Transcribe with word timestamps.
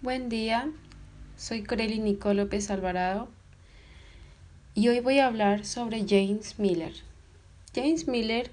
Buen 0.00 0.28
día, 0.28 0.70
soy 1.36 1.64
Coreli 1.64 1.98
Nicole 1.98 2.36
López 2.36 2.70
Alvarado 2.70 3.26
y 4.72 4.86
hoy 4.86 5.00
voy 5.00 5.18
a 5.18 5.26
hablar 5.26 5.64
sobre 5.64 6.06
James 6.08 6.60
Miller. 6.60 6.92
James 7.74 8.06
Miller, 8.06 8.52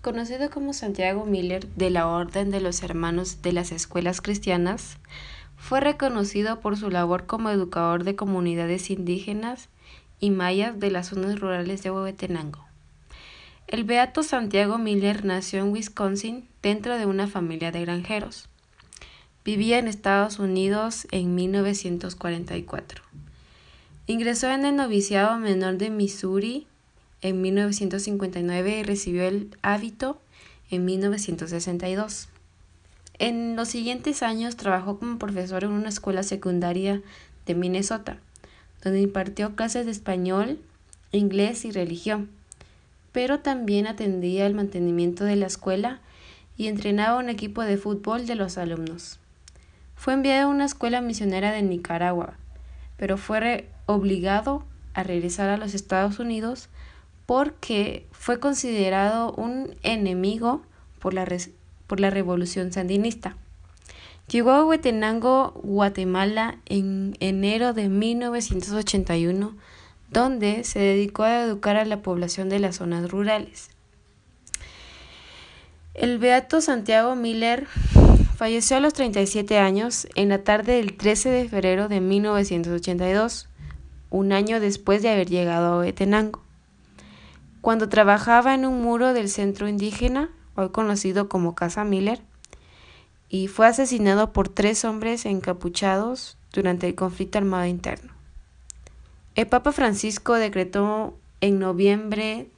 conocido 0.00 0.48
como 0.48 0.72
Santiago 0.72 1.26
Miller 1.26 1.68
de 1.74 1.90
la 1.90 2.06
Orden 2.06 2.50
de 2.50 2.62
los 2.62 2.82
Hermanos 2.82 3.42
de 3.42 3.52
las 3.52 3.72
Escuelas 3.72 4.22
Cristianas, 4.22 4.96
fue 5.58 5.80
reconocido 5.80 6.60
por 6.60 6.78
su 6.78 6.88
labor 6.88 7.26
como 7.26 7.50
educador 7.50 8.04
de 8.04 8.16
comunidades 8.16 8.88
indígenas 8.88 9.68
y 10.18 10.30
mayas 10.30 10.80
de 10.80 10.90
las 10.90 11.08
zonas 11.08 11.40
rurales 11.40 11.82
de 11.82 11.90
Huehuetenango. 11.90 12.64
El 13.66 13.84
beato 13.84 14.22
Santiago 14.22 14.78
Miller 14.78 15.26
nació 15.26 15.60
en 15.60 15.72
Wisconsin 15.72 16.48
dentro 16.62 16.96
de 16.96 17.04
una 17.04 17.26
familia 17.26 17.70
de 17.70 17.82
granjeros. 17.82 18.49
Vivía 19.42 19.78
en 19.78 19.88
Estados 19.88 20.38
Unidos 20.38 21.08
en 21.12 21.34
1944. 21.34 23.02
Ingresó 24.06 24.50
en 24.50 24.66
el 24.66 24.76
noviciado 24.76 25.38
menor 25.38 25.78
de 25.78 25.88
Missouri 25.88 26.66
en 27.22 27.40
1959 27.40 28.80
y 28.80 28.82
recibió 28.82 29.22
el 29.22 29.56
hábito 29.62 30.20
en 30.70 30.84
1962. 30.84 32.28
En 33.18 33.56
los 33.56 33.68
siguientes 33.68 34.22
años 34.22 34.56
trabajó 34.56 34.98
como 34.98 35.18
profesor 35.18 35.64
en 35.64 35.70
una 35.70 35.88
escuela 35.88 36.22
secundaria 36.22 37.00
de 37.46 37.54
Minnesota, 37.54 38.18
donde 38.84 39.00
impartió 39.00 39.56
clases 39.56 39.86
de 39.86 39.92
español, 39.92 40.58
inglés 41.12 41.64
y 41.64 41.70
religión, 41.70 42.28
pero 43.12 43.40
también 43.40 43.86
atendía 43.86 44.46
el 44.46 44.52
mantenimiento 44.52 45.24
de 45.24 45.36
la 45.36 45.46
escuela 45.46 46.00
y 46.58 46.66
entrenaba 46.66 47.18
un 47.18 47.30
equipo 47.30 47.62
de 47.62 47.78
fútbol 47.78 48.26
de 48.26 48.34
los 48.34 48.58
alumnos. 48.58 49.18
Fue 50.00 50.14
enviado 50.14 50.48
a 50.48 50.50
una 50.50 50.64
escuela 50.64 51.02
misionera 51.02 51.52
de 51.52 51.60
Nicaragua, 51.60 52.32
pero 52.96 53.18
fue 53.18 53.68
obligado 53.84 54.64
a 54.94 55.02
regresar 55.02 55.50
a 55.50 55.58
los 55.58 55.74
Estados 55.74 56.18
Unidos 56.18 56.70
porque 57.26 58.06
fue 58.10 58.40
considerado 58.40 59.32
un 59.32 59.74
enemigo 59.82 60.62
por 61.00 61.12
la, 61.12 61.26
revolución 61.26 62.72
sandinista. 62.72 63.36
Llegó 64.26 64.52
a 64.52 64.64
Huetenango, 64.64 65.52
Guatemala, 65.62 66.56
en 66.64 67.14
enero 67.20 67.74
de 67.74 67.90
1981, 67.90 69.54
donde 70.10 70.64
se 70.64 70.78
dedicó 70.78 71.24
a 71.24 71.42
educar 71.42 71.76
a 71.76 71.84
la 71.84 72.00
población 72.00 72.48
de 72.48 72.58
las 72.58 72.76
zonas 72.76 73.10
rurales. 73.10 73.68
El 75.92 76.16
beato 76.16 76.62
Santiago 76.62 77.16
Miller 77.16 77.66
Falleció 78.40 78.78
a 78.78 78.80
los 78.80 78.94
37 78.94 79.58
años 79.58 80.08
en 80.14 80.30
la 80.30 80.42
tarde 80.42 80.76
del 80.76 80.96
13 80.96 81.28
de 81.28 81.46
febrero 81.46 81.88
de 81.88 82.00
1982, 82.00 83.50
un 84.08 84.32
año 84.32 84.60
después 84.60 85.02
de 85.02 85.10
haber 85.10 85.28
llegado 85.28 85.80
a 85.80 85.86
Etenango. 85.86 86.40
Cuando 87.60 87.90
trabajaba 87.90 88.54
en 88.54 88.64
un 88.64 88.80
muro 88.80 89.12
del 89.12 89.28
centro 89.28 89.68
indígena, 89.68 90.30
hoy 90.54 90.70
conocido 90.70 91.28
como 91.28 91.54
Casa 91.54 91.84
Miller, 91.84 92.22
y 93.28 93.48
fue 93.48 93.66
asesinado 93.66 94.32
por 94.32 94.48
tres 94.48 94.86
hombres 94.86 95.26
encapuchados 95.26 96.38
durante 96.50 96.86
el 96.86 96.94
conflicto 96.94 97.36
armado 97.36 97.66
interno. 97.66 98.14
El 99.34 99.48
Papa 99.48 99.70
Francisco 99.70 100.32
decretó 100.32 101.14
en 101.42 101.58
noviembre 101.58 102.48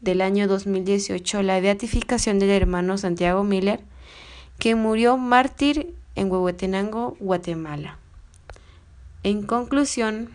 del 0.00 0.20
año 0.20 0.46
2018 0.46 1.42
la 1.42 1.58
beatificación 1.58 2.38
del 2.38 2.50
hermano 2.50 2.96
Santiago 2.96 3.42
Miller 3.42 3.80
que 4.62 4.76
murió 4.76 5.16
mártir 5.16 5.92
en 6.14 6.30
Huehuetenango, 6.30 7.16
Guatemala. 7.18 7.98
En 9.24 9.42
conclusión, 9.42 10.30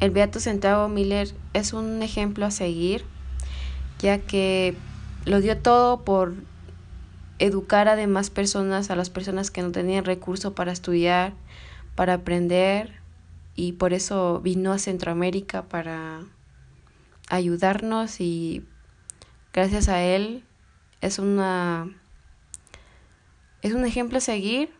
el 0.00 0.10
Beato 0.10 0.40
Santiago 0.40 0.88
Miller 0.88 1.32
es 1.52 1.74
un 1.74 2.02
ejemplo 2.02 2.44
a 2.44 2.50
seguir, 2.50 3.04
ya 4.00 4.18
que 4.18 4.74
lo 5.26 5.40
dio 5.40 5.56
todo 5.58 6.00
por 6.00 6.34
educar 7.38 7.86
a 7.86 7.94
demás 7.94 8.30
personas, 8.30 8.90
a 8.90 8.96
las 8.96 9.10
personas 9.10 9.52
que 9.52 9.62
no 9.62 9.70
tenían 9.70 10.04
recursos 10.04 10.52
para 10.52 10.72
estudiar, 10.72 11.34
para 11.94 12.14
aprender, 12.14 12.94
y 13.54 13.74
por 13.74 13.92
eso 13.92 14.40
vino 14.40 14.72
a 14.72 14.78
Centroamérica 14.78 15.62
para 15.68 16.22
ayudarnos 17.28 18.20
y 18.20 18.66
gracias 19.52 19.88
a 19.88 20.02
él 20.02 20.42
es 21.00 21.20
una 21.20 22.01
es 23.62 23.72
un 23.72 23.86
ejemplo 23.86 24.18
a 24.18 24.20
seguir 24.20 24.70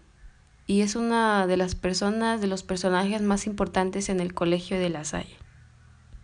y 0.67 0.83
es 0.83 0.97
una 0.97 1.47
de 1.47 1.57
las 1.57 1.75
personas, 1.75 2.41
de 2.41 2.49
los 2.49 2.63
personajes 2.63 3.23
más 3.23 3.47
importantes 3.47 4.09
en 4.09 4.21
el 4.21 4.35
Colegio 4.35 4.79
de 4.79 4.91
la 4.91 5.05
Salle. 5.05 5.42